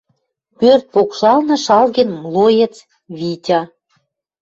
Пӧрт 0.59 0.85
покшалны 0.93 1.55
шалген 1.65 2.09
млоец 2.21 2.75
Витя 3.17 3.61